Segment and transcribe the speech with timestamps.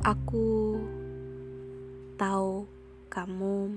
[0.00, 0.80] Aku
[2.16, 2.64] tahu
[3.12, 3.76] kamu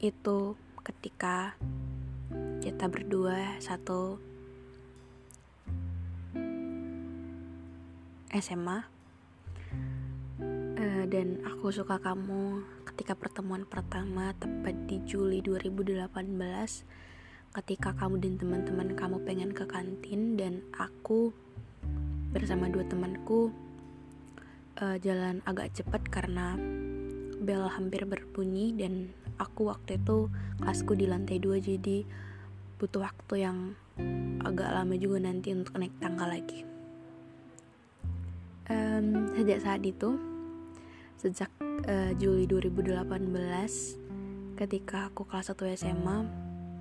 [0.00, 0.38] itu
[0.80, 1.58] ketika
[2.64, 4.16] kita berdua satu
[8.30, 9.00] SMA
[10.80, 16.08] Eh, dan aku suka kamu ketika pertemuan pertama tepat di Juli 2018
[17.52, 21.36] ketika kamu dan teman-teman kamu pengen ke kantin dan aku
[22.30, 23.50] bersama dua temanku
[24.78, 26.54] uh, jalan agak cepat karena
[27.40, 29.10] bel hampir berbunyi dan
[29.42, 30.30] aku waktu itu
[30.62, 32.06] kelasku di lantai dua jadi
[32.78, 33.58] butuh waktu yang
[34.40, 36.64] agak lama juga nanti untuk naik tangga lagi.
[38.70, 40.16] Um, sejak saat itu,
[41.18, 46.16] sejak uh, Juli 2018, ketika aku kelas 1 SMA,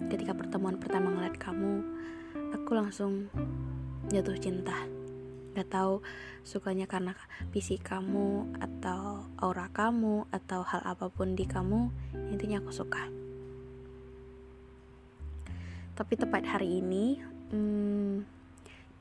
[0.08, 1.84] ketika pertemuan pertama ngeliat kamu,
[2.53, 3.28] aku langsung
[4.07, 4.98] jatuh cinta
[5.53, 6.01] gak tahu
[6.45, 7.13] sukanya karena
[7.53, 11.89] fisik kamu atau aura kamu atau hal apa pun di kamu
[12.33, 13.09] intinya aku suka.
[15.99, 17.19] Tapi tepat hari ini
[17.51, 18.23] hmm,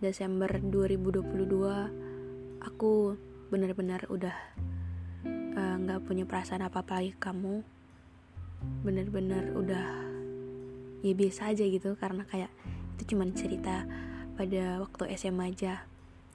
[0.03, 3.15] Desember 2022 aku
[3.49, 4.37] benar-benar udah
[5.55, 7.63] eh, nggak uh, punya perasaan apa-apa lagi kamu.
[8.83, 9.87] Benar-benar udah
[11.07, 12.51] ya biasa aja gitu karena kayak
[12.99, 13.87] itu cuman cerita
[14.35, 15.87] pada waktu SMA aja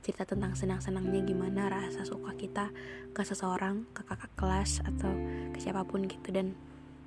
[0.04, 2.76] cerita tentang senang-senangnya gimana rasa suka kita
[3.16, 5.16] ke seseorang, ke kakak kelas atau
[5.56, 6.28] ke siapa pun gitu.
[6.36, 6.60] Dan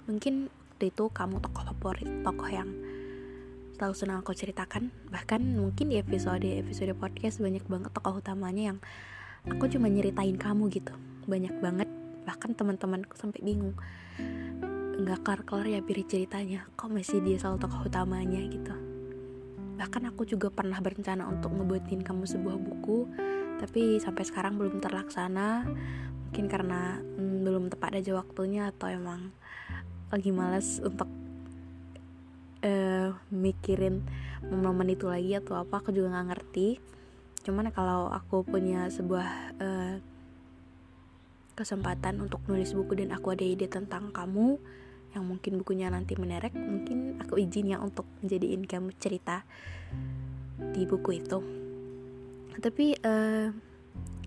[0.09, 2.73] mungkin waktu itu kamu tokoh favorit, tokoh yang
[3.77, 4.89] selalu senang aku ceritakan.
[5.13, 8.79] Bahkan mungkin di episode episode podcast banyak banget tokoh utamanya yang
[9.45, 10.97] aku cuma nyeritain kamu gitu.
[11.29, 11.89] Banyak banget.
[12.25, 13.77] Bahkan teman-temanku sampai bingung.
[14.97, 16.65] Nggak kelar-kelar ya pilih ceritanya.
[16.81, 18.86] Kok masih dia selalu tokoh utamanya gitu
[19.77, 23.07] bahkan aku juga pernah berencana untuk ngebuatin kamu sebuah buku
[23.57, 25.65] tapi sampai sekarang belum terlaksana.
[26.29, 29.33] Mungkin karena hmm, belum tepat aja waktunya atau emang
[30.13, 31.09] lagi males untuk
[32.63, 34.05] uh, mikirin
[34.45, 36.69] momen-momen itu lagi atau apa aku juga nggak ngerti.
[37.49, 39.95] Cuman kalau aku punya sebuah uh,
[41.57, 44.61] kesempatan untuk nulis buku dan aku ada ide tentang kamu
[45.17, 49.49] yang mungkin bukunya nanti menerek mungkin aku izin ya untuk menjadiin kamu cerita
[50.77, 51.39] di buku itu.
[52.61, 53.49] Tapi uh,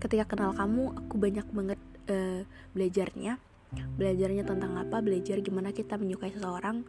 [0.01, 1.79] ketika kenal kamu aku banyak banget
[2.09, 2.41] uh,
[2.73, 3.37] belajarnya.
[3.69, 4.97] Belajarnya tentang apa?
[4.97, 6.81] Belajar gimana kita menyukai seseorang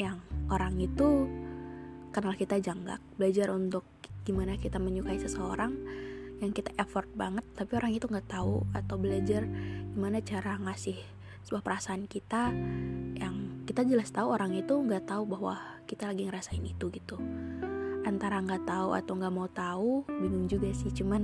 [0.00, 1.28] yang orang itu
[2.16, 3.04] kenal kita janggak.
[3.20, 3.84] Belajar untuk
[4.24, 5.76] gimana kita menyukai seseorang
[6.40, 8.64] yang kita effort banget tapi orang itu nggak tahu.
[8.72, 9.44] Atau belajar
[9.92, 10.96] gimana cara ngasih
[11.44, 12.50] sebuah perasaan kita
[13.20, 17.20] yang kita jelas tahu orang itu nggak tahu bahwa kita lagi ngerasain itu gitu.
[18.04, 20.88] Antara nggak tahu atau nggak mau tahu bingung juga sih.
[20.88, 21.22] Cuman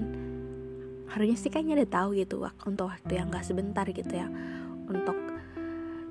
[1.09, 2.37] harusnya sih kayaknya udah tahu gitu
[2.69, 4.29] untuk waktu yang nggak sebentar gitu ya.
[4.91, 5.17] Untuk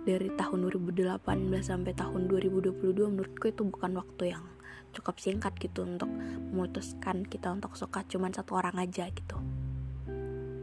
[0.10, 1.22] dari tahun 2018
[1.62, 4.46] sampai tahun 2022 menurutku itu bukan waktu yang
[4.90, 6.10] cukup singkat gitu untuk
[6.50, 9.38] memutuskan kita untuk suka cuman satu orang aja gitu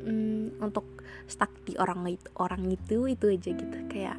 [0.07, 0.87] hmm, untuk
[1.27, 3.77] stuck di orang itu orang itu itu aja gitu.
[3.91, 4.19] Kayak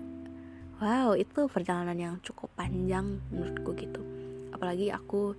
[0.83, 4.03] wow itu perjalanan yang cukup panjang menurutku gitu.
[4.51, 5.33] Apalagi aku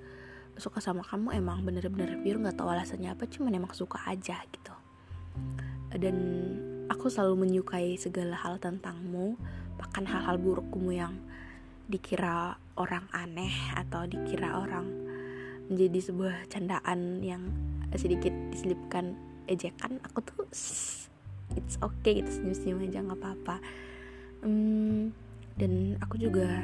[0.59, 4.75] suka sama kamu emang bener-bener pure nggak tahu alasannya apa cuman emang suka aja gitu.
[5.95, 6.17] Dan
[6.91, 9.39] aku selalu menyukai segala hal tentangmu
[9.79, 11.15] bahkan hal-hal burukmu yang
[11.89, 14.85] dikira orang aneh atau dikira orang
[15.71, 17.49] menjadi sebuah candaan yang
[17.97, 19.17] sedikit diselipkan
[19.49, 20.45] ejekan aku tuh
[21.57, 23.57] it's okay gitu senyum senyum aja nggak apa-apa.
[24.45, 25.11] Hmm,
[25.59, 26.63] dan aku juga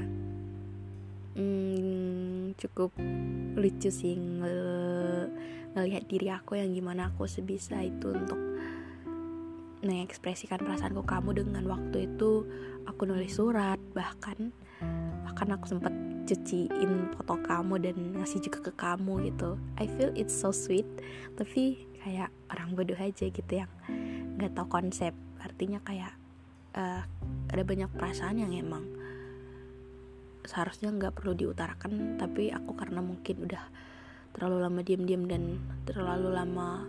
[1.34, 2.94] hmm, cukup
[3.58, 4.56] lucu sih nge
[5.75, 8.38] ngelihat diri aku yang gimana aku sebisa itu untuk
[9.84, 12.46] mengekspresikan perasaanku kamu dengan waktu itu
[12.86, 14.54] aku nulis surat bahkan
[15.26, 15.92] bahkan aku sempat
[16.25, 19.61] cuciin foto kamu dan ngasih juga ke kamu gitu.
[19.76, 20.88] I feel it's so sweet.
[21.37, 23.71] Tapi kayak orang bodoh aja gitu yang
[24.41, 25.12] nggak tahu konsep.
[25.41, 26.12] Artinya kayak
[26.76, 27.05] uh,
[27.53, 28.85] ada banyak perasaan yang emang
[30.44, 32.17] seharusnya nggak perlu diutarakan.
[32.17, 33.65] Tapi aku karena mungkin udah
[34.35, 36.82] terlalu lama diam-diam dan terlalu lama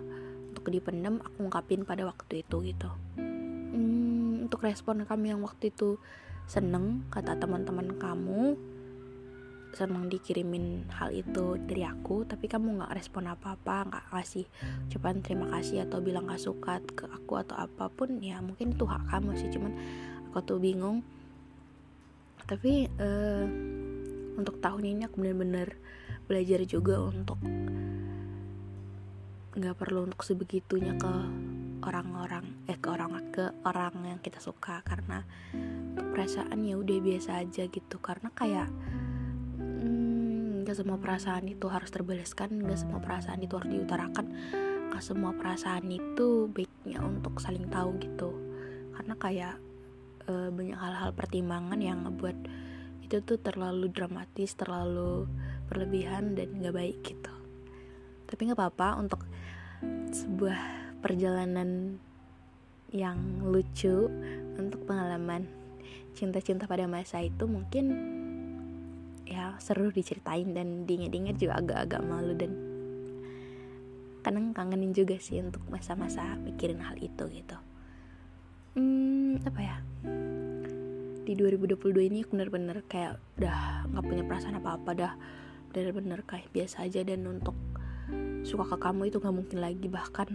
[0.49, 2.89] untuk dipendam aku ungkapin pada waktu itu gitu.
[3.19, 5.99] Hmm, untuk respon kami yang waktu itu
[6.45, 8.55] seneng kata teman-teman kamu
[9.75, 14.47] seneng dikirimin hal itu dari aku tapi kamu nggak respon apa-apa nggak kasih
[14.87, 18.85] ucapan terima kasih atau bilang gak suka ke aku atau apa pun ya mungkin itu
[18.87, 19.49] hak kamu sih.
[19.51, 19.73] Cuman
[20.31, 21.01] aku tuh bingung.
[22.45, 23.45] Tapi uh,
[24.37, 25.75] untuk tahun ini aku bener-bener
[26.29, 27.41] belajar juga untuk
[29.55, 31.13] nggak perlu untuk sebegitunya ke
[31.85, 34.85] orang-orang eh ke orang ke orang yang kita suka.
[34.85, 35.25] Karena
[35.95, 37.97] perasaan ya udah biasa aja gitu.
[37.97, 38.69] Karena kayak
[40.73, 44.25] hmm, semua perasaan itu harus terbalaskan nggak semua perasaan itu harus diutarakan.
[44.89, 48.33] Nggak semua perasaan itu baiknya untuk saling tahu gitu.
[48.95, 49.55] Karena kayak
[50.31, 52.37] uh, banyak hal-hal pertimbangan yang ngebuat
[53.05, 55.29] itu tuh terlalu dramatis terlalu
[55.69, 57.33] berlebihan dan gak baik gitu.
[58.25, 59.21] Tapi nggak apa-apa untuk
[60.09, 60.57] sebuah
[61.05, 62.01] perjalanan
[62.89, 64.09] yang lucu
[64.57, 65.45] untuk pengalaman
[66.15, 68.14] cinta-cinta pada masa itu mungkin
[69.25, 72.53] ya seru diceritain dan diinget-inget juga agak-agak malu dan
[74.25, 77.57] kadang kangenin juga sih untuk masa-masa mikirin hal itu gitu.
[78.73, 79.77] Hmm, apa ya?
[81.25, 85.13] Di 2022 ini aku bener-bener kayak udah nggak punya perasaan apa-apa dah.
[85.69, 87.53] Bener-bener kayak biasa aja dan untuk
[88.45, 89.89] suka ke kamu itu nggak mungkin lagi.
[89.89, 90.29] Bahkan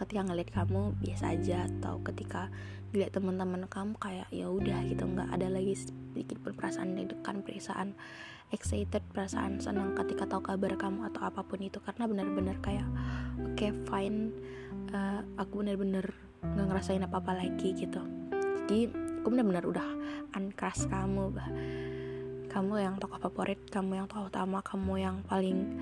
[0.00, 1.68] ketika ngeliat kamu biasa aja.
[1.68, 2.48] Atau ketika
[2.90, 5.04] ngeliat teman-teman kamu kayak ya udah gitu.
[5.04, 7.94] Nggak ada lagi sedikit pun perasaan deg-degan perasaan
[8.52, 11.78] excited perasaan senang ketika tahu kabar kamu atau apa pun itu.
[11.84, 12.88] Karena bener-bener kayak
[13.38, 14.32] oke okay, fine.
[14.92, 16.08] Uh, aku bener-bener
[16.42, 18.02] nggak ngerasain apa-apa lagi gitu.
[18.64, 18.88] Jadi
[19.22, 19.88] aku benar-benar udah
[20.34, 21.48] uncrush kamu bah.
[22.52, 25.80] Kamu yang tokoh favorit kamu yang tokoh utama kamu yang paling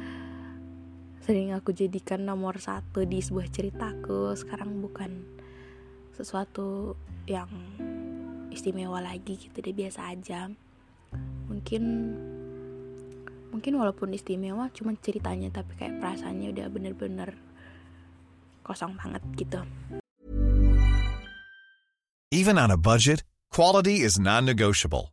[1.20, 4.32] sering aku jadikan nomor satu di sebuah ceritaku.
[4.36, 5.24] Sekarang bukan
[6.16, 6.96] sesuatu
[7.28, 7.48] yang
[8.50, 10.50] istimewa lagi gitu deh biasa aja.
[11.48, 11.82] Mungkin
[13.50, 17.30] mungkin walaupun istimewa cuman ceritanya tapi kayak perasaannya udah bener-bener
[18.62, 19.60] kosong banget gitu.
[22.30, 25.12] Even on a budget Quality is non-negotiable.